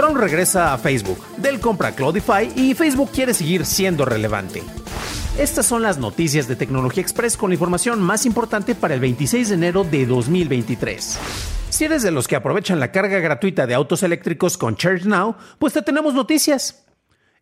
[0.00, 4.62] Trump regresa a Facebook, Dell compra Cloudify y Facebook quiere seguir siendo relevante.
[5.38, 9.50] Estas son las noticias de Tecnología Express con la información más importante para el 26
[9.50, 11.18] de enero de 2023.
[11.68, 15.36] Si eres de los que aprovechan la carga gratuita de autos eléctricos con Charge Now,
[15.58, 16.86] pues te tenemos noticias.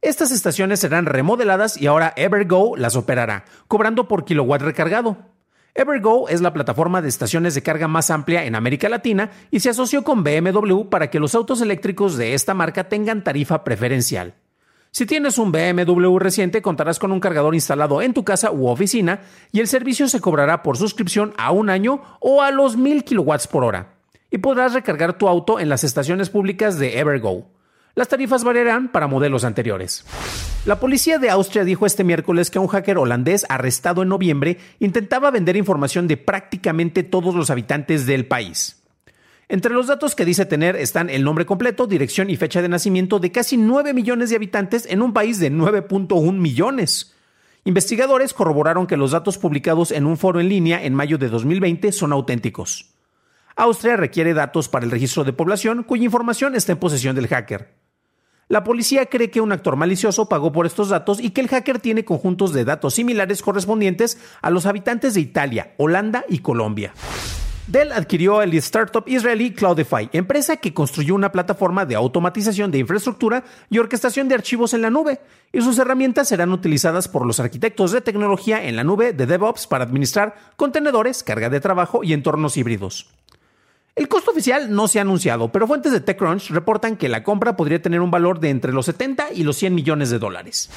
[0.02, 5.37] Estas estaciones serán remodeladas y ahora Evergo las operará, cobrando por kilowatt recargado.
[5.78, 9.70] Evergo es la plataforma de estaciones de carga más amplia en América Latina y se
[9.70, 14.34] asoció con BMW para que los autos eléctricos de esta marca tengan tarifa preferencial.
[14.90, 19.20] Si tienes un BMW reciente, contarás con un cargador instalado en tu casa u oficina
[19.52, 23.46] y el servicio se cobrará por suscripción a un año o a los 1000 kilowatts
[23.46, 23.94] por hora.
[24.32, 27.52] Y podrás recargar tu auto en las estaciones públicas de Evergo.
[27.98, 30.04] Las tarifas variarán para modelos anteriores.
[30.66, 35.32] La policía de Austria dijo este miércoles que un hacker holandés arrestado en noviembre intentaba
[35.32, 38.80] vender información de prácticamente todos los habitantes del país.
[39.48, 43.18] Entre los datos que dice tener están el nombre completo, dirección y fecha de nacimiento
[43.18, 47.16] de casi 9 millones de habitantes en un país de 9.1 millones.
[47.64, 51.90] Investigadores corroboraron que los datos publicados en un foro en línea en mayo de 2020
[51.90, 52.94] son auténticos.
[53.56, 57.87] Austria requiere datos para el registro de población cuya información está en posesión del hacker.
[58.48, 61.80] La policía cree que un actor malicioso pagó por estos datos y que el hacker
[61.80, 66.94] tiene conjuntos de datos similares correspondientes a los habitantes de Italia, Holanda y Colombia.
[67.66, 73.44] Dell adquirió el startup israelí Cloudify, empresa que construyó una plataforma de automatización de infraestructura
[73.68, 75.20] y orquestación de archivos en la nube,
[75.52, 79.66] y sus herramientas serán utilizadas por los arquitectos de tecnología en la nube de DevOps
[79.66, 83.10] para administrar contenedores, carga de trabajo y entornos híbridos.
[83.98, 87.56] El costo oficial no se ha anunciado, pero fuentes de TechCrunch reportan que la compra
[87.56, 90.70] podría tener un valor de entre los 70 y los 100 millones de dólares.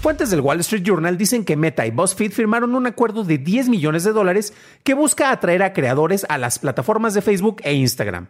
[0.00, 3.68] Fuentes del Wall Street Journal dicen que Meta y BuzzFeed firmaron un acuerdo de 10
[3.70, 4.54] millones de dólares
[4.84, 8.28] que busca atraer a creadores a las plataformas de Facebook e Instagram.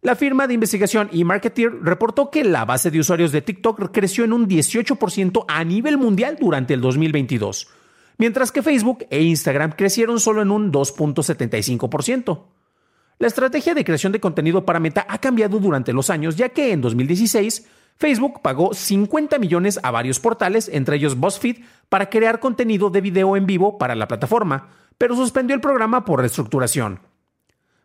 [0.00, 4.32] La firma de investigación eMarketer reportó que la base de usuarios de TikTok creció en
[4.32, 7.68] un 18% a nivel mundial durante el 2022,
[8.16, 12.59] mientras que Facebook e Instagram crecieron solo en un 2.75%.
[13.20, 16.72] La estrategia de creación de contenido para Meta ha cambiado durante los años, ya que
[16.72, 21.58] en 2016 Facebook pagó 50 millones a varios portales, entre ellos BuzzFeed,
[21.90, 26.20] para crear contenido de video en vivo para la plataforma, pero suspendió el programa por
[26.20, 27.00] reestructuración.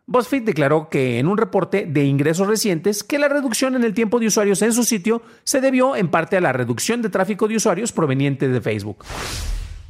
[0.06, 4.22] BuzzFeed declaró que en un reporte de ingresos recientes que la reducción en el tiempo
[4.22, 7.57] de usuarios en su sitio se debió en parte a la reducción de tráfico de
[7.57, 9.03] usuarios proveniente de Facebook.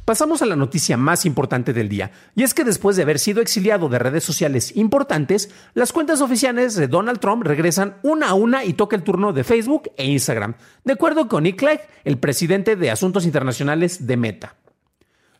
[0.06, 3.42] Pasamos a la noticia más importante del día, y es que después de haber sido
[3.42, 8.64] exiliado de redes sociales importantes, las cuentas oficiales de Donald Trump regresan una a una
[8.64, 12.76] y toca el turno de Facebook e Instagram, de acuerdo con Nick Clegg, el presidente
[12.76, 14.54] de Asuntos Internacionales de Meta.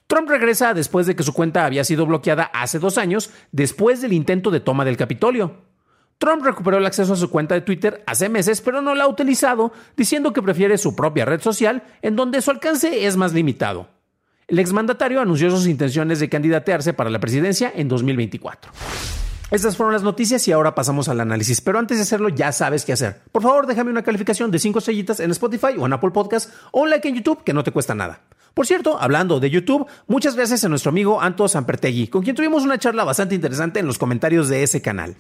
[0.09, 4.15] Trump regresa después de que su cuenta había sido bloqueada hace dos años, después del
[4.15, 5.63] intento de toma del Capitolio.
[6.19, 9.09] Trump recuperó el acceso a su cuenta de Twitter hace meses, pero no la ha
[9.09, 13.95] utilizado, diciendo que prefiere su propia red social, en donde su alcance es más limitado.
[14.49, 18.71] El exmandatario anunció sus intenciones de candidatearse para la presidencia en 2024.
[19.51, 21.61] Estas fueron las noticias y ahora pasamos al análisis.
[21.61, 23.23] Pero antes de hacerlo, ya sabes qué hacer.
[23.33, 26.83] Por favor, déjame una calificación de 5 estrellitas en Spotify o en Apple Podcast o
[26.83, 28.21] un like en YouTube que no te cuesta nada.
[28.57, 32.65] Por cierto, hablando de YouTube, muchas gracias a nuestro amigo Anto Sampertegui, con quien tuvimos
[32.65, 35.15] una charla bastante interesante en los comentarios de ese canal.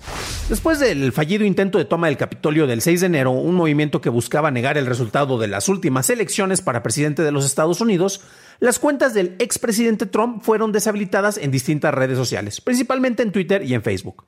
[0.49, 4.09] Después del fallido intento de toma del Capitolio del 6 de enero, un movimiento que
[4.09, 8.23] buscaba negar el resultado de las últimas elecciones para presidente de los Estados Unidos,
[8.59, 13.75] las cuentas del expresidente Trump fueron deshabilitadas en distintas redes sociales, principalmente en Twitter y
[13.75, 14.25] en Facebook.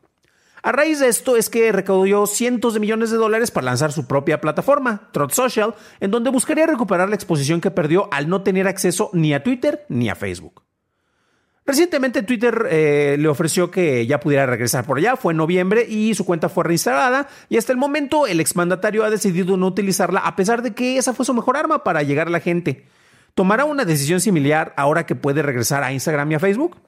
[0.62, 4.06] A raíz de esto es que recaudó cientos de millones de dólares para lanzar su
[4.06, 8.66] propia plataforma, Truth Social, en donde buscaría recuperar la exposición que perdió al no tener
[8.66, 10.62] acceso ni a Twitter ni a Facebook.
[11.64, 16.14] Recientemente Twitter eh, le ofreció que ya pudiera regresar por allá, fue en noviembre y
[16.14, 20.34] su cuenta fue reinstalada y hasta el momento el exmandatario ha decidido no utilizarla a
[20.34, 22.86] pesar de que esa fue su mejor arma para llegar a la gente.
[23.34, 26.87] ¿Tomará una decisión similar ahora que puede regresar a Instagram y a Facebook?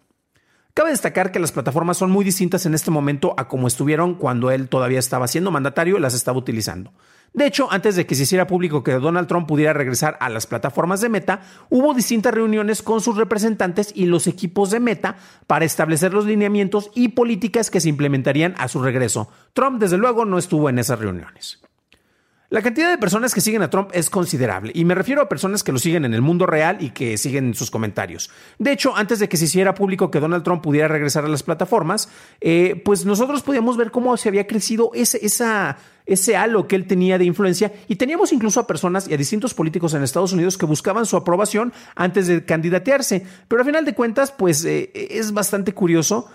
[0.80, 4.50] Cabe destacar que las plataformas son muy distintas en este momento a como estuvieron cuando
[4.50, 6.94] él todavía estaba siendo mandatario y las estaba utilizando.
[7.34, 10.46] De hecho, antes de que se hiciera público que Donald Trump pudiera regresar a las
[10.46, 15.16] plataformas de Meta, hubo distintas reuniones con sus representantes y los equipos de Meta
[15.46, 19.28] para establecer los lineamientos y políticas que se implementarían a su regreso.
[19.52, 21.60] Trump, desde luego, no estuvo en esas reuniones.
[22.50, 25.62] La cantidad de personas que siguen a Trump es considerable, y me refiero a personas
[25.62, 28.28] que lo siguen en el mundo real y que siguen sus comentarios.
[28.58, 31.44] De hecho, antes de que se hiciera público que Donald Trump pudiera regresar a las
[31.44, 32.08] plataformas,
[32.40, 36.88] eh, pues nosotros podíamos ver cómo se había crecido ese, esa, ese halo que él
[36.88, 40.58] tenía de influencia, y teníamos incluso a personas y a distintos políticos en Estados Unidos
[40.58, 43.24] que buscaban su aprobación antes de candidatearse.
[43.46, 46.28] Pero a final de cuentas, pues eh, es bastante curioso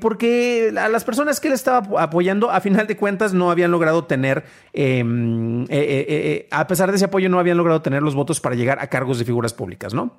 [0.00, 4.04] porque a las personas que él estaba apoyando, a final de cuentas, no habían logrado
[4.04, 8.14] tener, em, eh, eh, eh, a pesar de ese apoyo, no habían logrado tener los
[8.14, 10.18] votos para llegar a cargos de figuras públicas, ¿no?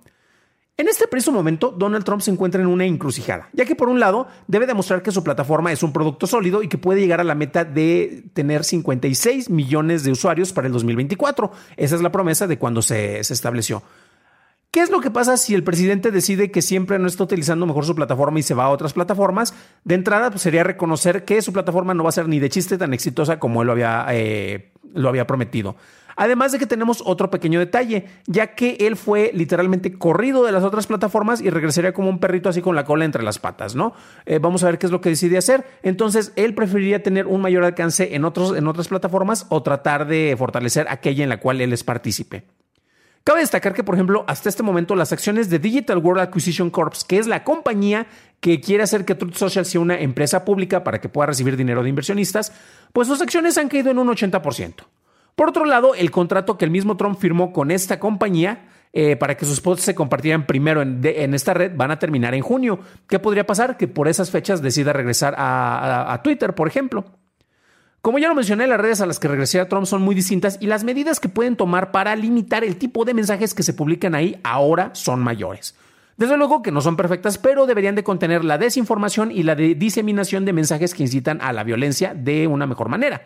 [0.76, 4.00] En este preciso momento, Donald Trump se encuentra en una encrucijada, ya que por un
[4.00, 7.24] lado debe demostrar que su plataforma es un producto sólido y que puede llegar a
[7.24, 11.52] la meta de tener 56 millones de usuarios para el 2024.
[11.78, 13.84] Esa es la promesa de cuando se, se estableció.
[14.74, 17.86] ¿Qué es lo que pasa si el presidente decide que siempre no está utilizando mejor
[17.86, 19.54] su plataforma y se va a otras plataformas?
[19.84, 22.80] De entrada, pues, sería reconocer que su plataforma no va a ser ni de chiste
[22.80, 25.75] tan exitosa como él lo había, eh, lo había prometido.
[26.16, 30.64] Además de que tenemos otro pequeño detalle, ya que él fue literalmente corrido de las
[30.64, 33.94] otras plataformas y regresaría como un perrito así con la cola entre las patas, ¿no?
[34.25, 35.68] Eh, vamos a ver qué es lo que decide hacer.
[35.84, 40.34] Entonces, él preferiría tener un mayor alcance en, otros, en otras plataformas o tratar de
[40.36, 42.44] fortalecer aquella en la cual él es partícipe.
[43.24, 47.06] Cabe destacar que, por ejemplo, hasta este momento las acciones de Digital World Acquisition Corps,
[47.06, 48.06] que es la compañía
[48.42, 51.84] que quiere hacer que Truth Social sea una empresa pública para que pueda recibir dinero
[51.84, 52.52] de inversionistas,
[52.92, 54.84] pues sus acciones han caído en un 80%.
[55.36, 59.38] Por otro lado, el contrato que el mismo Trump firmó con esta compañía eh, para
[59.38, 62.80] que sus posts se compartieran primero en, esta red van a terminar en junio.
[63.08, 63.78] ¿Qué podría pasar?
[63.78, 67.06] Que por esas fechas decida regresar a Twitter, por ejemplo.
[68.04, 70.68] Como ya lo mencioné, las redes a las que regresé Trump son muy distintas y
[70.68, 74.42] las medidas que pueden tomar para limitar el tipo de mensajes que se publican ahí
[74.44, 75.74] ahora son mayores.
[76.18, 80.44] Desde luego que no son perfectas, pero deberían de contener la desinformación y la diseminación
[80.44, 83.22] de mensajes que incitan a la violencia de una mejor manera.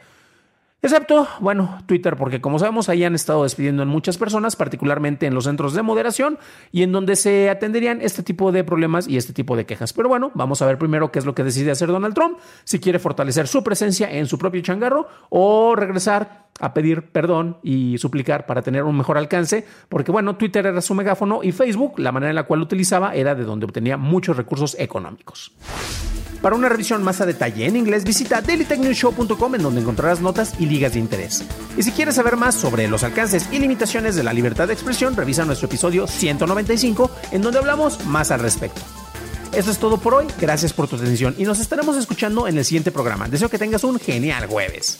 [0.79, 5.33] Excepto, bueno, Twitter, porque como sabemos, ahí han estado despidiendo en muchas personas, particularmente en
[5.33, 6.37] los centros de moderación
[6.71, 9.91] y en donde se atenderían este tipo de problemas y este tipo de quejas.
[9.93, 12.79] Pero bueno, vamos a ver primero qué es lo que decide hacer Donald Trump, si
[12.79, 18.45] quiere fortalecer su presencia en su propio changarro o regresar a pedir perdón y suplicar
[18.45, 22.29] para tener un mejor alcance, porque bueno, Twitter era su megáfono y Facebook, la manera
[22.29, 25.53] en la cual lo utilizaba, era de donde obtenía muchos recursos económicos.
[26.41, 30.65] Para una revisión más a detalle en inglés, visita dailytechnewshow.com en donde encontrarás notas y
[30.65, 31.43] ligas de interés.
[31.77, 35.15] Y si quieres saber más sobre los alcances y limitaciones de la libertad de expresión,
[35.15, 38.81] revisa nuestro episodio 195 en donde hablamos más al respecto.
[39.53, 42.65] Eso es todo por hoy, gracias por tu atención y nos estaremos escuchando en el
[42.65, 43.27] siguiente programa.
[43.27, 44.99] Deseo que tengas un genial jueves.